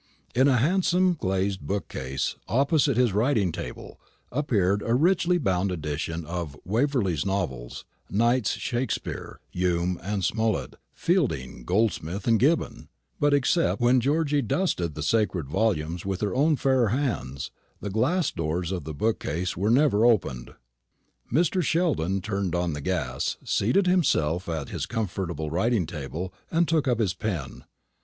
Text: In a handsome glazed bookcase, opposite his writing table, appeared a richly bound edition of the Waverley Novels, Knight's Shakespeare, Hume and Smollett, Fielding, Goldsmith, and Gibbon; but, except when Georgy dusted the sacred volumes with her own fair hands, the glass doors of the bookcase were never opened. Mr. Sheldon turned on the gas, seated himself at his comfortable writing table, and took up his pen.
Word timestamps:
In 0.33 0.47
a 0.47 0.57
handsome 0.57 1.13
glazed 1.13 1.61
bookcase, 1.67 2.35
opposite 2.47 2.97
his 2.97 3.13
writing 3.13 3.51
table, 3.51 3.99
appeared 4.31 4.81
a 4.81 4.95
richly 4.95 5.37
bound 5.37 5.71
edition 5.71 6.25
of 6.25 6.53
the 6.53 6.57
Waverley 6.65 7.15
Novels, 7.23 7.85
Knight's 8.09 8.53
Shakespeare, 8.57 9.39
Hume 9.51 9.99
and 10.01 10.25
Smollett, 10.25 10.77
Fielding, 10.91 11.65
Goldsmith, 11.65 12.25
and 12.25 12.39
Gibbon; 12.39 12.89
but, 13.19 13.31
except 13.31 13.79
when 13.79 13.99
Georgy 14.01 14.41
dusted 14.41 14.95
the 14.95 15.03
sacred 15.03 15.47
volumes 15.47 16.03
with 16.03 16.21
her 16.21 16.33
own 16.33 16.55
fair 16.55 16.87
hands, 16.87 17.51
the 17.79 17.91
glass 17.91 18.31
doors 18.31 18.71
of 18.71 18.85
the 18.85 18.95
bookcase 18.95 19.55
were 19.55 19.69
never 19.69 20.03
opened. 20.03 20.55
Mr. 21.31 21.61
Sheldon 21.61 22.21
turned 22.21 22.55
on 22.55 22.73
the 22.73 22.81
gas, 22.81 23.37
seated 23.43 23.85
himself 23.85 24.49
at 24.49 24.69
his 24.69 24.87
comfortable 24.87 25.51
writing 25.51 25.85
table, 25.85 26.33
and 26.49 26.67
took 26.67 26.87
up 26.87 26.97
his 26.97 27.13
pen. 27.13 27.65